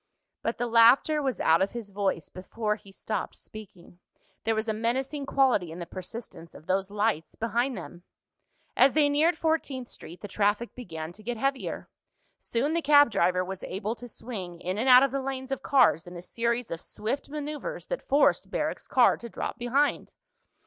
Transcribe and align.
But 0.41 0.57
the 0.57 0.65
laughter 0.65 1.21
was 1.21 1.39
out 1.39 1.61
of 1.61 1.73
his 1.73 1.91
voice 1.91 2.27
before 2.27 2.75
he 2.75 2.91
stopped 2.91 3.35
speaking. 3.35 3.99
There 4.45 4.55
was 4.55 4.67
a 4.67 4.73
menacing 4.73 5.27
quality 5.27 5.71
in 5.71 5.77
the 5.77 5.85
persistence 5.85 6.55
of 6.55 6.65
those 6.65 6.89
lights 6.89 7.35
behind 7.35 7.77
them. 7.77 8.01
As 8.75 8.93
they 8.93 9.09
neared 9.09 9.37
Fourteenth 9.37 9.87
Street 9.89 10.21
the 10.21 10.27
traffic 10.27 10.73
began 10.73 11.11
to 11.11 11.21
get 11.21 11.37
heavier. 11.37 11.87
Soon 12.39 12.73
the 12.73 12.81
cab 12.81 13.11
driver 13.11 13.45
was 13.45 13.61
able 13.61 13.93
to 13.93 14.07
swing 14.07 14.59
in 14.59 14.79
and 14.79 14.89
out 14.89 15.03
of 15.03 15.11
the 15.11 15.21
lanes 15.21 15.51
of 15.51 15.61
cars 15.61 16.07
in 16.07 16.15
a 16.17 16.21
series 16.23 16.71
of 16.71 16.81
swift 16.81 17.29
maneuvers 17.29 17.85
that 17.85 18.01
forced 18.01 18.49
Barrack's 18.49 18.87
car 18.87 19.17
to 19.17 19.29
drop 19.29 19.59
behind. 19.59 20.15